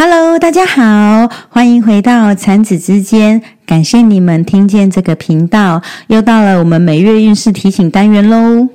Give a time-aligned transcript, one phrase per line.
[0.00, 3.42] Hello，大家好，欢迎回到产子之间。
[3.66, 8.68] 感谢你们听见这个频道，又到了我们每月运势提醒单元喽。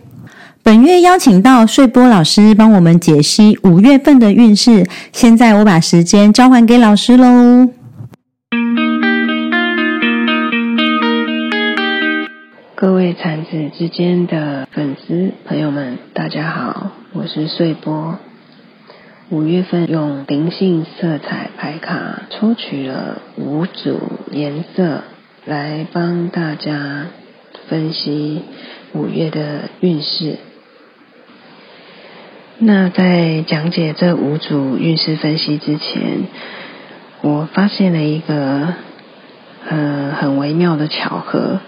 [0.64, 4.86] 本月邀请到睡波老师帮我们解析五月份的运势。
[5.14, 7.70] 现在我把时间交还给老师喽。
[12.76, 18.18] 各位产子之间的粉丝朋友们，大家好，我是睡波。
[19.30, 24.00] 五月份用灵性色彩牌卡抽取了五组
[24.32, 25.02] 颜色，
[25.46, 27.08] 来帮大家
[27.68, 28.42] 分析
[28.94, 30.38] 五月的运势。
[32.60, 36.28] 那在讲解这五组运势分析之前，
[37.22, 38.74] 我发现了一个
[39.68, 41.60] 呃很微妙的巧合，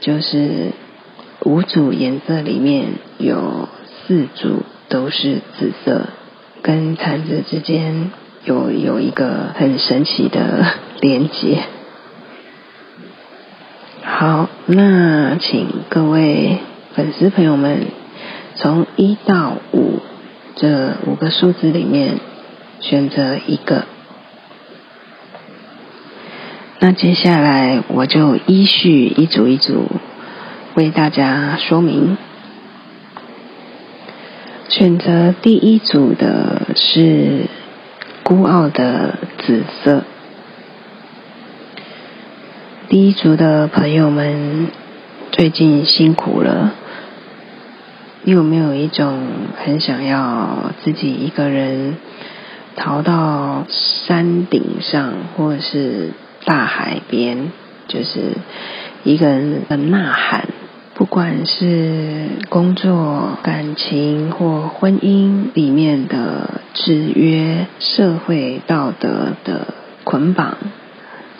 [0.00, 0.72] 就是
[1.44, 3.68] 五组颜色里面有
[4.06, 6.08] 四组都是紫色。
[6.62, 8.10] 跟产子之间
[8.44, 10.66] 有有一个很神奇的
[11.00, 11.58] 连接。
[14.02, 16.58] 好，那请各位
[16.94, 17.86] 粉丝朋友们
[18.54, 20.00] 从一到五
[20.56, 22.18] 这五个数字里面
[22.80, 23.84] 选择一个。
[26.78, 29.86] 那接下来我就依序一组一组
[30.74, 32.16] 为大家说明。
[34.80, 37.42] 选择第一组的是
[38.22, 40.04] 孤傲的紫色。
[42.88, 44.68] 第一组的朋友们，
[45.32, 46.72] 最近辛苦了。
[48.22, 49.18] 你有没有一种
[49.62, 51.96] 很想要自己一个人
[52.74, 56.12] 逃到山顶上，或者是
[56.46, 57.52] 大海边，
[57.86, 58.32] 就是
[59.04, 60.48] 一个人的呐喊？
[61.00, 69.68] 不管是工作、感情或婚姻里面的制约、社会道德的
[70.04, 70.58] 捆绑，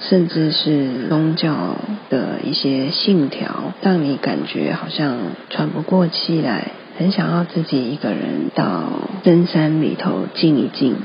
[0.01, 1.77] 甚至是宗教
[2.09, 5.19] 的一些信条，让你感觉好像
[5.51, 10.97] 喘不过气来，很想要自己一个人到深山里头静一静，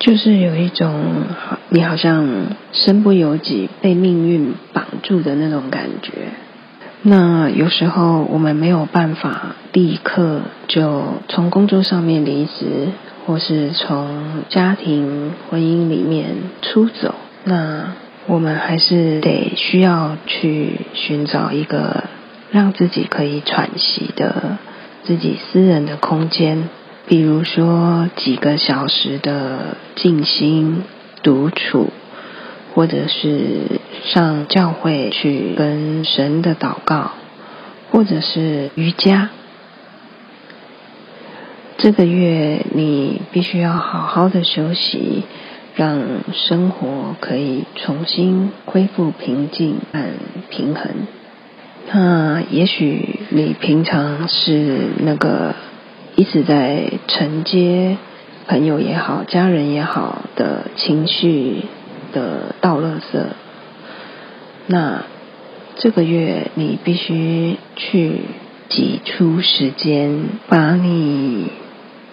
[0.00, 1.04] 就是有一种
[1.68, 6.10] 你好像身不由己、被命运绑住的那种感觉。
[7.02, 12.88] 那有时候我们没有办法立刻就从工作上面离职，
[13.26, 16.26] 或是从家庭婚姻里面
[16.60, 17.92] 出走，那
[18.26, 22.04] 我们还是得需要去寻找一个
[22.50, 24.58] 让自己可以喘息的
[25.04, 26.68] 自己私人的空间，
[27.06, 30.82] 比如说几个小时的静心
[31.22, 31.88] 独处。
[32.74, 37.10] 或者是上教会去跟神的祷告，
[37.90, 39.30] 或者是瑜伽。
[41.78, 45.24] 这个月你必须要好好的休息，
[45.74, 50.12] 让生活可以重新恢复平静和
[50.50, 51.06] 平衡。
[51.92, 55.54] 那也许你平常是那个
[56.16, 57.96] 一直在承接
[58.46, 61.64] 朋友也好、家人也好的情绪。
[62.12, 63.18] 的倒垃圾，
[64.66, 65.04] 那
[65.76, 68.20] 这个月你必须去
[68.68, 71.50] 挤出时间，把你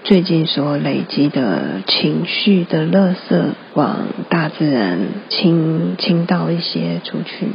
[0.03, 3.41] 最近所累积的情绪的垃圾
[3.73, 4.99] 往大自然
[5.29, 7.47] 倾倾倒一些出去，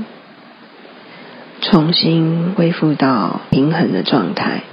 [1.62, 4.64] 重新恢复到平衡的状态，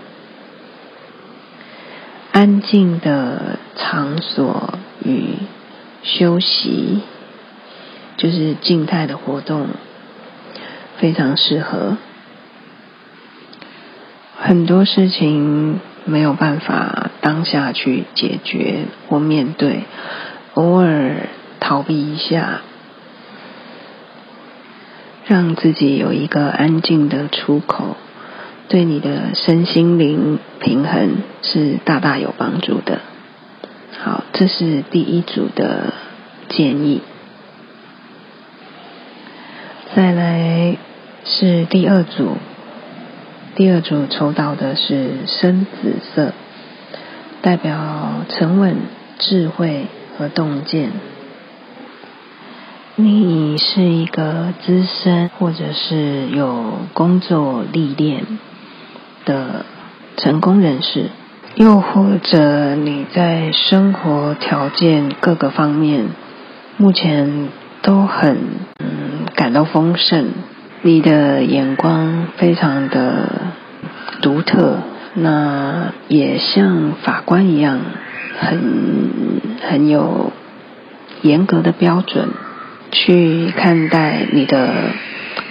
[2.31, 4.73] 安静的场所
[5.05, 5.35] 与
[6.03, 7.01] 休息。
[8.19, 9.67] 就是静态的活动，
[10.97, 11.95] 非常适合。
[14.37, 19.83] 很多事情没有办法当下去解决或面对，
[20.53, 21.29] 偶尔
[21.61, 22.59] 逃避一下，
[25.25, 27.95] 让自己有一个安静的出口，
[28.67, 32.99] 对你的身心灵平衡是大大有帮助的。
[34.01, 35.93] 好，这是第一组的
[36.49, 37.01] 建议。
[39.95, 40.77] 再来
[41.39, 42.35] 是第二组，
[43.55, 46.33] 第二组抽到的是深紫色，
[47.41, 48.75] 代表沉稳、
[49.19, 49.85] 智慧
[50.17, 50.91] 和洞见。
[52.97, 58.25] 你是一个资深或者是有工作历练
[59.23, 59.63] 的
[60.17, 61.05] 成功人士，
[61.55, 66.07] 又或者你在生活条件各个方面
[66.75, 67.47] 目前
[67.81, 68.37] 都很
[68.79, 68.89] 嗯。
[69.35, 70.31] 感到丰盛，
[70.81, 73.29] 你的眼光非常的
[74.21, 74.77] 独特，
[75.13, 77.81] 那也像法官一样，
[78.39, 78.61] 很
[79.67, 80.31] 很有
[81.21, 82.29] 严格的标准
[82.91, 84.69] 去看待你的，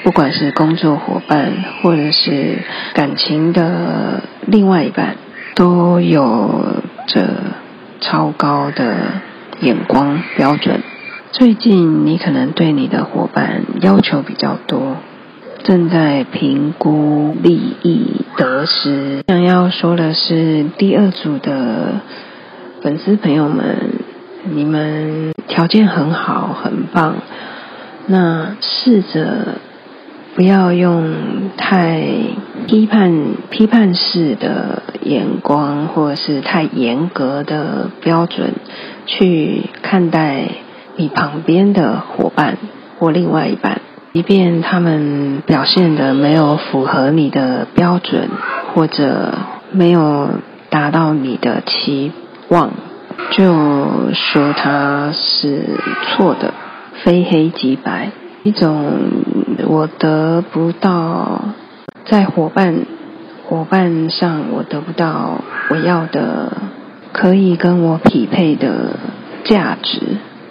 [0.03, 1.53] 不管是工作伙伴
[1.83, 2.61] 或者是
[2.95, 5.17] 感情的另外一半，
[5.55, 7.29] 都有着
[8.01, 8.97] 超高的
[9.61, 10.81] 眼光标准。
[11.33, 14.97] 最近你可能对你的伙伴要求比较多，
[15.65, 19.23] 正在评估利益得失。
[19.27, 22.01] 想要说的是，第二组的
[22.83, 23.77] 粉丝朋友们，
[24.51, 27.17] 你们条件很好，很棒。
[28.07, 29.59] 那试着
[30.35, 32.03] 不要用太
[32.67, 38.55] 批判、批判式的眼光，或者是太严格的标准
[39.07, 40.49] 去看待。
[41.01, 42.59] 你旁边的伙伴
[42.99, 43.81] 或另外一半，
[44.19, 48.29] 即便他们表现的没有符合你的标准，
[48.75, 49.33] 或者
[49.71, 50.31] 没有
[50.71, 52.11] 达到你的期
[52.49, 52.73] 望，
[53.31, 53.55] 就
[54.15, 55.63] 说他是
[56.03, 56.53] 错的，
[57.05, 58.11] 非黑即白。
[58.43, 58.93] 一种
[59.69, 61.41] 我得不到
[62.05, 62.75] 在伙伴
[63.47, 66.55] 伙伴上，我得不到我要的，
[67.13, 68.97] 可以跟我匹配的
[69.45, 70.01] 价值。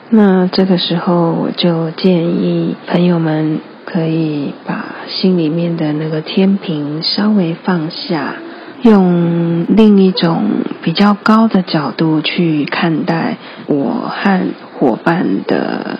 [0.09, 8.35] 那这个时候，我就建议朋友们可以把心里面的那个天平稍微放下，
[8.83, 10.43] 用另一种
[10.81, 14.47] 比较高的角度去看待我和
[14.79, 15.99] 伙伴的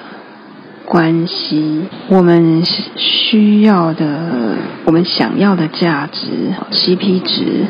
[0.86, 1.88] 关系。
[2.08, 2.64] 我们
[2.96, 4.56] 需要的，
[4.86, 7.66] 我们想要的价值 CP 值，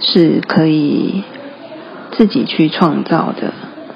[0.00, 1.22] 是可以
[2.10, 3.54] 自己去创造的。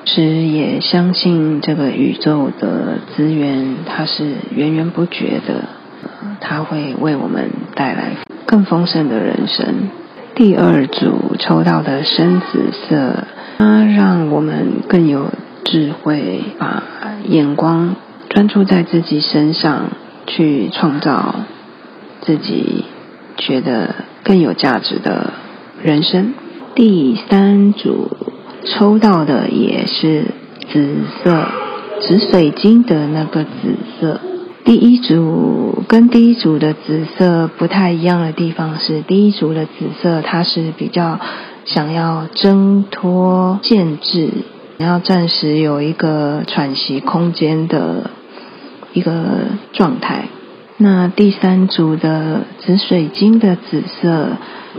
[0.08, 5.64] 是也相信这个宇宙的资源，它是源源不绝的，
[6.40, 8.12] 它会为我们带来
[8.46, 9.90] 更丰盛的人生。
[10.36, 13.24] 第二组抽到的深紫色，
[13.58, 15.32] 它让我们更有
[15.64, 16.84] 智慧，把
[17.28, 17.96] 眼光
[18.28, 19.88] 专注在自己身上，
[20.28, 21.34] 去创造
[22.20, 22.84] 自己
[23.36, 25.32] 觉得更有价值的
[25.82, 26.32] 人生。
[26.76, 28.15] 第三组。
[28.66, 30.24] 抽到的也是
[30.72, 31.46] 紫色，
[32.00, 33.50] 紫水晶的那个紫
[34.00, 34.20] 色。
[34.64, 39.72] 第一组跟第一组的紫色不太一样的地方是，第一组的紫
[40.02, 41.20] 色它是比较
[41.64, 44.30] 想要挣脱限制，
[44.78, 48.10] 然后暂时有一个喘息空间的
[48.92, 49.12] 一个
[49.72, 50.24] 状态。
[50.78, 54.30] 那第三组的紫水晶的紫色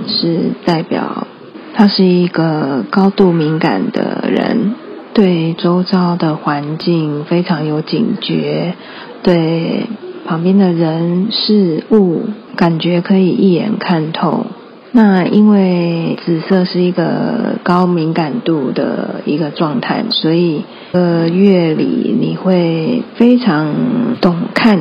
[0.07, 1.27] 是代表。
[1.77, 4.73] 他是一个高度敏感的人，
[5.13, 8.73] 对周遭的环境非常有警觉，
[9.21, 9.85] 对
[10.25, 12.23] 旁边的人事物
[12.55, 14.47] 感觉可以一眼看透。
[14.91, 20.63] 那因为紫色是一个高敏感度的一个状态，所以
[20.93, 24.79] 呃月里你会非常懂看、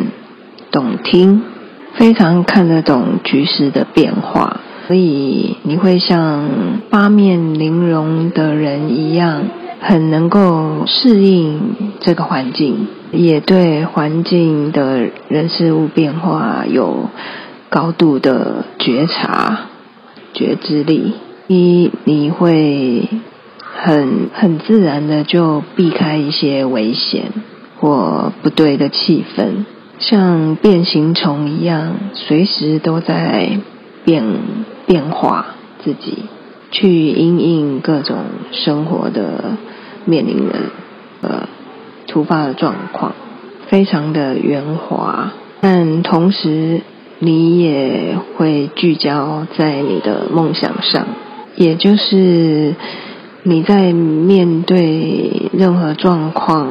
[0.71, 1.43] 懂听，
[1.93, 4.63] 非常看得懂局势的变化。
[4.87, 9.43] 所以你会像八面玲珑的人一样，
[9.81, 17.09] 很能够适应这个环境，也对环境的人事物变化有
[17.69, 19.63] 高度的觉察、
[20.35, 21.15] 觉知力。
[21.49, 23.09] 一你会
[23.75, 27.33] 很很自然的就避开一些危险
[27.79, 29.65] 或不对的气氛，
[29.99, 33.59] 像变形虫一样，随时都在
[34.05, 34.25] 变。
[34.87, 35.47] 变化
[35.83, 36.25] 自己，
[36.71, 38.17] 去应应各种
[38.53, 39.57] 生活的
[40.05, 40.55] 面临的
[41.23, 41.49] 呃
[42.07, 43.13] 突发的状况，
[43.69, 45.33] 非常的圆滑。
[45.61, 46.83] 但同时，
[47.19, 51.07] 你也会聚焦在你的梦想上，
[51.57, 52.75] 也就是
[53.49, 56.69] 你在面对任何状况，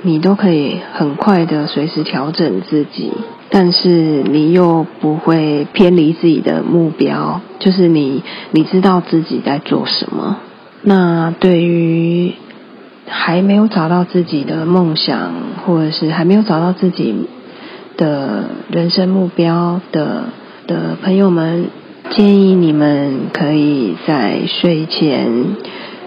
[0.00, 3.12] 你都可以很快的随时调整自己。
[3.50, 10.38] 但是你又不会偏离自己的目标，就是你你知道自己在做什么。
[10.80, 12.32] 那对于
[13.06, 15.30] 还没有找到自己的梦想，
[15.66, 17.14] 或者是还没有找到自己
[17.98, 20.24] 的人生目标的
[20.66, 21.66] 的朋友们，
[22.08, 25.28] 建议你们可以在睡前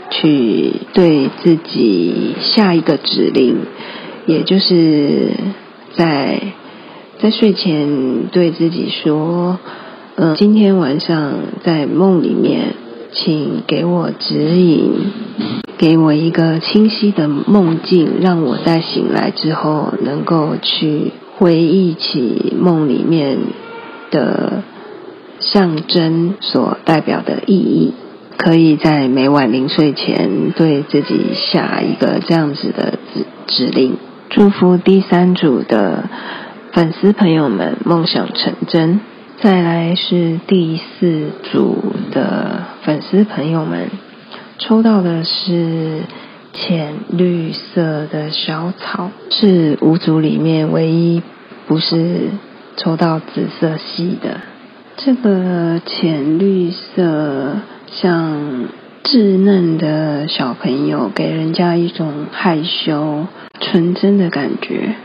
[0.10, 3.56] 去对自己下一个指令，
[4.26, 5.32] 也就是
[5.96, 6.42] 在。
[7.20, 9.58] 在睡前对自己说
[10.18, 11.34] ：“嗯，今天晚上
[11.64, 12.76] 在梦里面，
[13.12, 14.92] 请给我指引，
[15.80, 23.40] 给我一个清晰的梦境，让我在醒来之后能够去回忆起梦里面
[24.12, 24.62] 的
[25.40, 27.94] 象征所代表的意义。
[28.38, 33.98] 可以在每晚临睡前对自己下一个这样子的指指令，
[34.30, 36.08] 祝福第三组的
[36.72, 39.02] 粉丝朋友们梦想成真。
[39.42, 41.78] 再来是第四组
[42.12, 43.90] 的粉丝朋友们，
[44.60, 46.04] 抽到的是
[46.54, 51.22] 浅绿色的小草，是五组里面唯一
[51.68, 52.30] 不是
[52.78, 54.42] 抽到紫色系的。
[54.96, 57.56] 这个浅绿色。
[57.92, 58.66] 像
[59.04, 63.26] 稚嫩的小朋友，给人家一种害羞、
[63.60, 64.96] 纯真的感觉，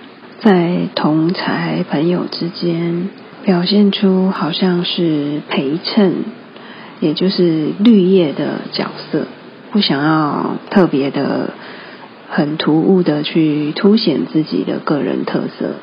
[0.40, 3.08] 在同才朋友之间
[3.44, 6.24] 表现出好像是陪衬，
[7.00, 9.26] 也就是绿叶的角色，
[9.70, 11.50] 不想要特别的、
[12.28, 15.76] 很突兀的去凸显自己的个人特色。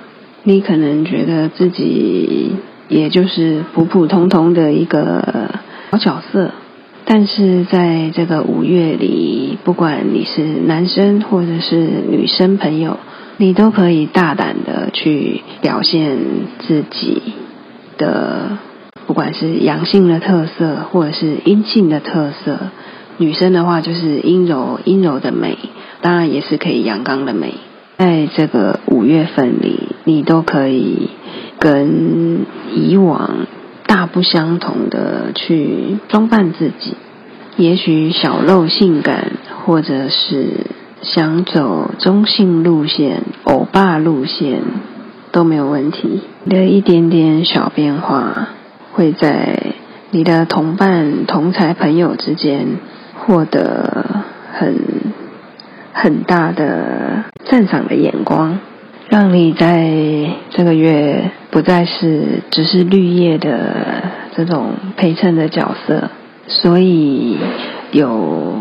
[0.44, 2.56] 你可能觉得自己
[2.88, 5.56] 也就是普普通通的一个
[5.92, 6.52] 小角色。
[7.12, 11.76] 但是在这个五月里，不管你是男生或者是
[12.08, 12.98] 女生朋友，
[13.38, 16.20] 你都可以大胆的去表现
[16.60, 17.20] 自己
[17.98, 18.60] 的，
[19.08, 22.60] 不管是阳性的特色或者是阴性的特色。
[23.18, 25.58] 女生的话就是阴柔阴柔的美，
[26.02, 27.56] 当然也是可以阳刚的美。
[27.98, 31.10] 在这个五月份里，你都可以
[31.58, 33.48] 跟以往。
[33.90, 36.96] 大不相同的去装扮自己，
[37.58, 39.32] 也许小露性感，
[39.66, 40.68] 或者是
[41.02, 44.62] 想走中性路线、欧巴路线
[45.32, 46.22] 都没有问题。
[46.48, 48.50] 的一点点小变化，
[48.94, 49.74] 会在
[50.12, 52.68] 你的同伴、同才朋友之间
[53.16, 54.06] 获得
[54.54, 54.76] 很
[55.94, 58.60] 很大的赞赏的眼光。
[59.10, 59.90] 让你在
[60.52, 64.04] 这个月不再是只是绿叶的
[64.36, 66.10] 这种陪衬的角色，
[66.48, 67.38] 所以
[67.92, 68.58] 有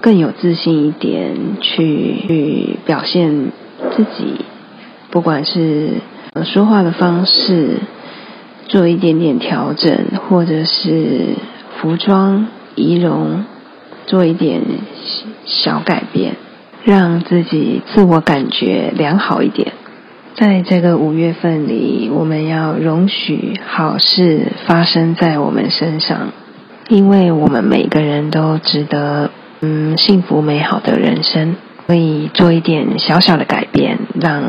[0.00, 3.52] 更有自信一点去去表现
[3.96, 4.44] 自己，
[5.10, 5.90] 不管是
[6.44, 7.76] 说话的方式
[8.66, 11.36] 做一点点调整，或者是
[11.80, 13.44] 服装仪容
[14.06, 14.62] 做一点
[15.46, 16.34] 小改变，
[16.84, 19.72] 让自己自我感觉良好一点。
[20.34, 26.32] 在这个五月份里，我们要容许好事发生在我们身上，
[26.88, 31.56] 因为我们每个人都值得嗯幸福美好的人生。
[31.84, 34.42] 可以做一点小小的改变，让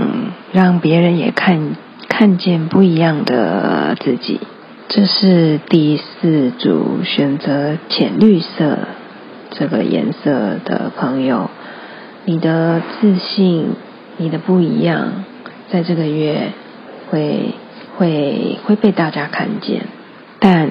[0.54, 1.76] 让别人也看
[2.08, 4.40] 看见不一样的自己。
[4.88, 8.78] 这是第四组选择浅绿色
[9.50, 11.50] 这个颜色的朋友，
[12.24, 13.72] 你的自信，
[14.18, 15.26] 你的不一样。
[15.74, 16.52] 在这个月
[17.10, 17.56] 会
[17.98, 19.88] 会会被大家看见，
[20.38, 20.70] 但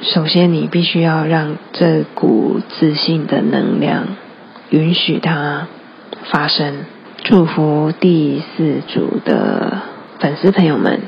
[0.00, 4.16] 首先你必须要让这股自信的能量
[4.70, 5.66] 允许它
[6.32, 6.86] 发生。
[7.22, 9.82] 祝福第四组的
[10.20, 11.00] 粉丝朋友们。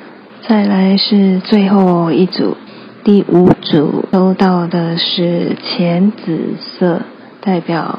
[0.46, 2.58] 再来是最后一组，
[3.02, 7.00] 第五组收到的是浅紫色，
[7.40, 7.98] 代表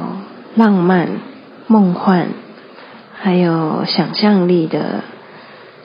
[0.56, 1.10] 浪漫、
[1.66, 2.28] 梦幻。
[3.28, 5.02] 还有想象力的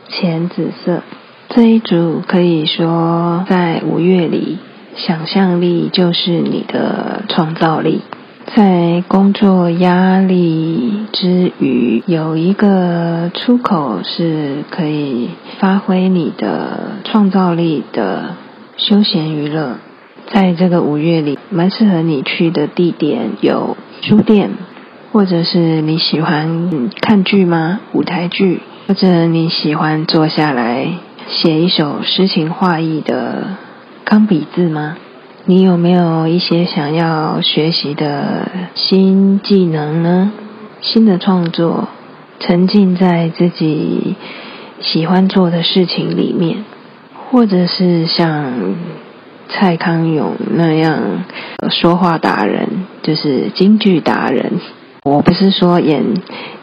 [0.09, 1.03] 浅紫色
[1.49, 4.59] 这一组，可以说在五月里，
[4.95, 8.03] 想象力就是你的创造力。
[8.55, 18.37] 在工作压力之余，有一个出口是可以发挥你的创造力的
[18.77, 19.79] 休闲娱乐。
[20.33, 24.51] 在这个五月里，蛮适合你去的地点有书店。
[25.13, 27.81] 或者是你喜欢看剧吗？
[27.93, 30.89] 舞台剧，或者你喜欢坐下来
[31.29, 33.49] 写一首诗情画意的
[34.05, 34.97] 钢笔字吗？
[35.45, 40.33] 你有没有一些想要学习的新技能呢？
[40.81, 41.89] 新的创作，
[42.41, 44.17] 沉浸在自己
[44.81, 46.65] 喜欢做的事情里面，
[47.29, 48.51] 或者是像
[49.51, 51.25] 蔡康永那样
[51.69, 54.53] 说话达人，就是京剧达人。
[55.05, 56.05] 我不是说演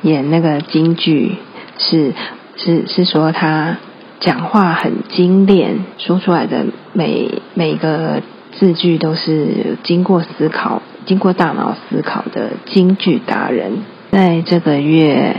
[0.01, 1.36] 演那个京剧，
[1.77, 2.13] 是
[2.55, 3.75] 是是说他
[4.22, 8.22] 讲话很精炼，说出来的每每个
[8.53, 13.79] 字句都是经过思考、经过大脑思考的京剧达人。
[14.12, 15.36] 在这个月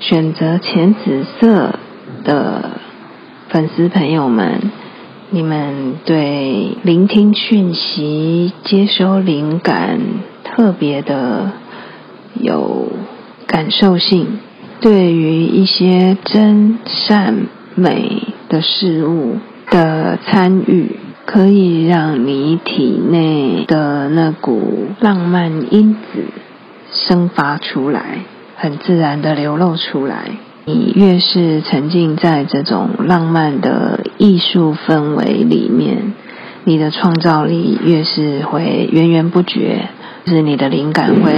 [0.00, 1.76] 选择浅紫色
[2.22, 2.72] 的
[3.48, 4.70] 粉丝朋友们，
[5.30, 9.98] 你们对聆听讯息、接收灵感
[10.44, 11.52] 特别的。
[12.34, 12.92] 有
[13.46, 14.38] 感受性，
[14.80, 19.36] 对于一些真善美的事物
[19.70, 20.96] 的参与，
[21.26, 26.24] 可以让你体内的那股浪漫因子
[26.92, 28.20] 生发出来，
[28.56, 30.30] 很自然的流露出来。
[30.66, 36.12] 你越是沉浸在这种浪漫的艺术氛围里面，
[36.64, 39.88] 你的创造力越是会源源不绝，
[40.26, 41.32] 是你的灵感会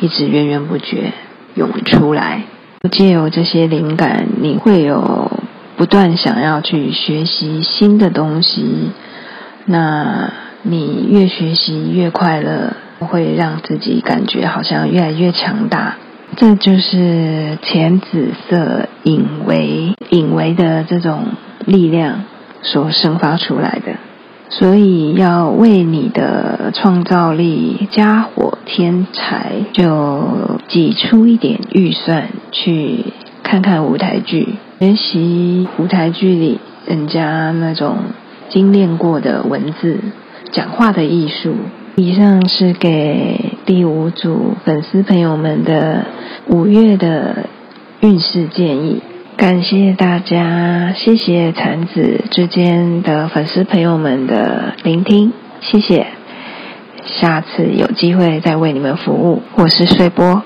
[0.00, 1.12] 一直源源不绝
[1.54, 2.42] 涌出来。
[2.90, 5.30] 借由这些灵感，你会有
[5.76, 8.90] 不断想要去学习新的东西。
[9.64, 10.30] 那
[10.62, 15.96] 你越学习越快乐，会让自己感觉好像越来越强大。
[16.36, 21.28] 这就是浅紫色隐微、隐微的这种
[21.64, 22.24] 力量
[22.62, 23.94] 所生发出来的。
[24.50, 33.06] 所以要为你的创造力加火添柴，就挤出一点预算去
[33.42, 37.96] 看看舞台剧，学习舞台剧里人家那种
[38.48, 39.98] 精炼过的文字、
[40.52, 41.54] 讲话的艺术。
[41.96, 46.04] 以上是给第五组粉丝朋友们的
[46.48, 47.46] 五月的
[48.00, 49.00] 运势建议，
[49.36, 56.06] 感谢大家，谢谢产子之间的粉丝朋友们的聆听，谢谢，
[57.04, 60.44] 下次有机会再为你们服务，我是睡波。